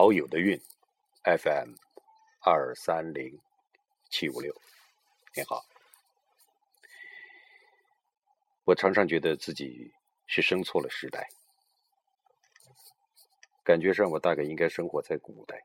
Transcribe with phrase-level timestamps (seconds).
[0.00, 0.56] 好友的运
[1.24, 1.74] ，FM
[2.44, 3.36] 二三零
[4.08, 4.54] 七五六，
[5.34, 5.60] 你好。
[8.62, 9.92] 我常常觉得自己
[10.28, 11.28] 是生错了时代，
[13.64, 15.60] 感觉上我大概应该生活在古代，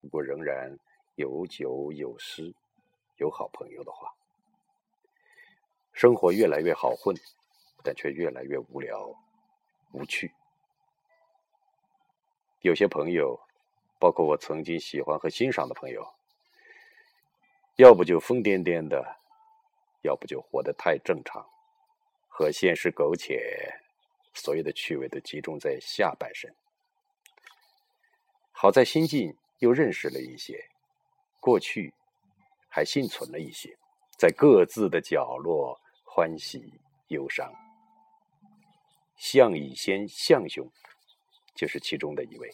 [0.00, 0.74] 如果仍然
[1.16, 2.54] 有酒有诗，
[3.18, 4.10] 有好朋友的话，
[5.92, 7.14] 生活越来越好混，
[7.84, 9.14] 但却越来越无聊
[9.92, 10.32] 无趣。
[12.62, 13.38] 有些朋友，
[14.00, 16.04] 包括我曾经喜欢和欣赏的朋友，
[17.76, 19.16] 要不就疯癫癫的，
[20.02, 21.46] 要不就活得太正常，
[22.26, 23.72] 和现实苟且，
[24.34, 26.52] 所有的趣味都集中在下半身。
[28.50, 30.68] 好在新近又认识了一些，
[31.38, 31.94] 过去
[32.68, 33.78] 还幸存了一些，
[34.16, 36.72] 在各自的角落欢喜
[37.08, 37.52] 忧伤。
[39.16, 40.68] 项以先项兄。
[41.58, 42.48] 就是其中的一位。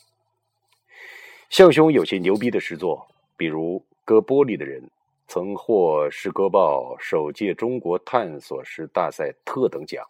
[1.50, 4.82] 向兄有些牛逼的诗作，比如割玻璃的人
[5.28, 10.02] 曾获《诗歌报》首届中国探索诗大赛特等奖，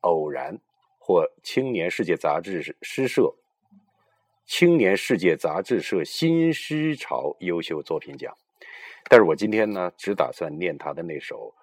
[0.00, 0.58] 偶然
[0.98, 3.34] 获青年世界杂志诗社
[4.46, 8.34] 青年世界杂志社新诗潮优秀作品奖。
[9.10, 11.54] 但是我今天呢，只打算念他的那首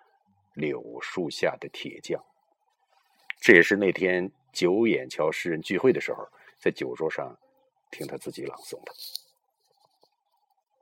[0.62, 2.22] 《柳树下的铁匠》，
[3.42, 6.26] 这也是那天九眼桥诗人聚会的时候。
[6.64, 7.38] 在酒桌上
[7.92, 8.94] 听他自己朗诵的，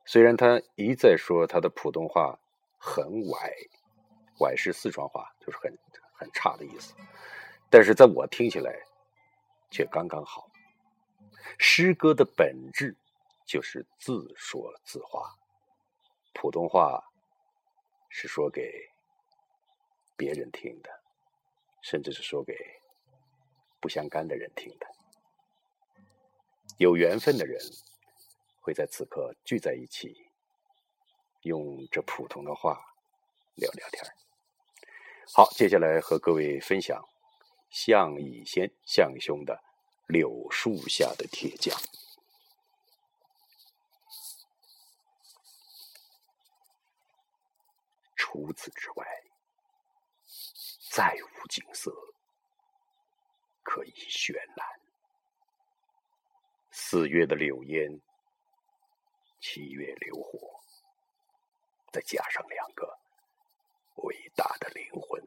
[0.06, 2.40] 虽然他一再说他的普通话
[2.78, 3.52] 很歪，
[4.42, 5.76] 歪是四川话，就是很
[6.14, 6.94] 很差的意思，
[7.68, 8.72] 但是在我听起来
[9.72, 10.48] 却刚刚好。
[11.58, 12.96] 诗歌的本质
[13.48, 15.36] 就是自说自话，
[16.32, 17.04] 普通话
[18.08, 18.72] 是说给
[20.16, 20.92] 别人听的，
[21.82, 22.56] 甚至是说给
[23.80, 24.86] 不相干的人听的。
[26.78, 27.60] 有缘分的人
[28.62, 30.30] 会在此刻聚在一起，
[31.44, 32.80] 用这普通的话
[33.56, 34.04] 聊聊天
[35.34, 37.04] 好，接下来和各位分享
[37.70, 39.54] 项羽先项兄的
[40.08, 41.78] 《柳树下的铁匠》。
[48.16, 49.06] 除此之外，
[50.90, 51.92] 再无景色
[53.62, 54.91] 可以绚烂。
[56.92, 58.02] 四月的柳烟，
[59.40, 60.60] 七月流火，
[61.90, 62.86] 再加上两个
[64.04, 65.24] 伟大的灵魂，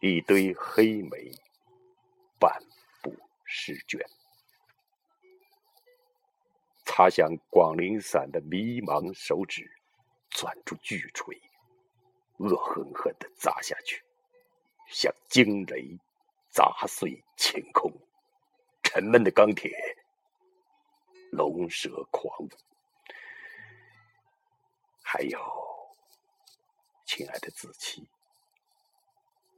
[0.00, 1.30] 一堆黑莓，
[2.40, 2.52] 半
[3.00, 3.14] 部
[3.44, 4.04] 诗卷，
[6.84, 9.70] 擦响广陵散的迷茫手指，
[10.30, 11.40] 攥住巨锤，
[12.38, 14.02] 恶狠狠地砸下去，
[14.88, 15.96] 像惊雷
[16.50, 17.88] 砸碎晴空，
[18.82, 19.70] 沉闷的钢铁。
[21.34, 22.48] 龙蛇狂，
[25.02, 25.38] 还有，
[27.04, 28.06] 亲爱的子期，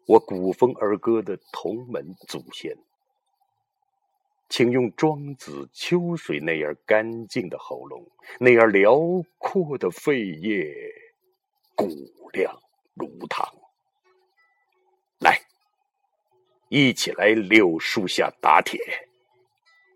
[0.07, 2.77] 我古风儿歌的同门祖先，
[4.49, 8.11] 请用庄子秋水那样干净的喉咙，
[8.41, 8.99] 那样辽
[9.39, 10.75] 阔的肺叶，
[11.75, 11.87] 骨
[12.33, 12.63] 量
[12.95, 13.47] 如汤。
[15.19, 15.41] 来，
[16.69, 18.81] 一起来柳树下打铁，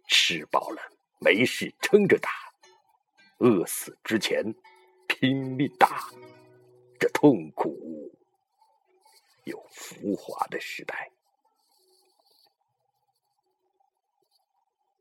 [0.08, 0.89] 吃饱了。
[1.22, 2.30] 没事，撑着打；
[3.40, 4.42] 饿死之前，
[5.06, 6.08] 拼命打。
[6.98, 8.10] 这痛苦
[9.44, 11.10] 又浮华的时代，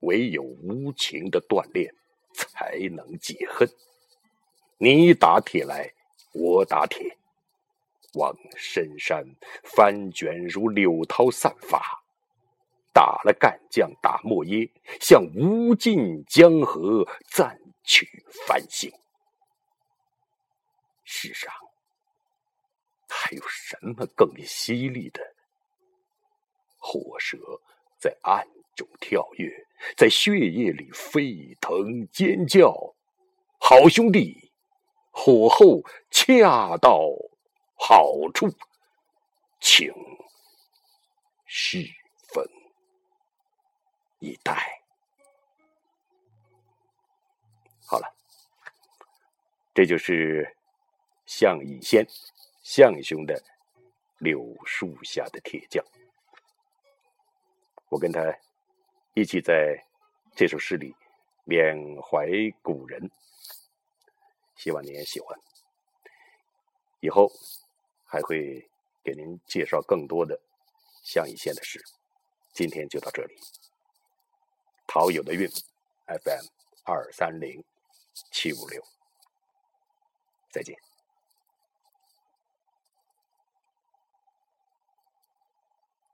[0.02, 1.94] 唯有无情的锻炼
[2.34, 3.66] 才能解恨。
[4.78, 5.90] 你打铁来，
[6.34, 7.18] 我打铁，
[8.16, 9.26] 往深山
[9.64, 11.82] 翻卷如柳涛散发。
[13.00, 18.06] 打了干将，打莫耶，向无尽江河暂取
[18.46, 18.92] 繁星。
[21.06, 21.50] 世上
[23.08, 25.22] 还有什么更犀利的？
[26.78, 27.38] 火蛇
[27.98, 28.46] 在暗
[28.76, 29.50] 中跳跃，
[29.96, 32.76] 在血液里沸腾尖叫。
[33.62, 34.52] 好兄弟，
[35.10, 35.82] 火候
[36.12, 37.08] 恰到
[37.76, 38.50] 好处，
[39.62, 39.90] 请
[41.46, 41.99] 示。
[44.20, 44.82] 以待。
[47.86, 48.16] 好了，
[49.74, 50.56] 这就是
[51.26, 52.06] 项羽先
[52.62, 53.42] 项兄的
[54.20, 55.84] 柳树下的铁匠。
[57.90, 58.22] 我跟他
[59.16, 59.84] 一起在
[60.36, 60.96] 这首诗里
[61.46, 62.28] 缅怀
[62.62, 63.10] 古人，
[64.56, 65.36] 希望您也喜欢。
[67.00, 67.32] 以后
[68.06, 68.70] 还会
[69.04, 70.40] 给您介绍更多的
[71.02, 71.84] 项羽先的诗。
[72.54, 73.36] 今天就到这里。
[74.92, 75.48] 陶友的运
[76.08, 76.46] FM
[76.84, 77.64] 二三零
[78.32, 78.84] 七五六。
[80.50, 80.89] 再见。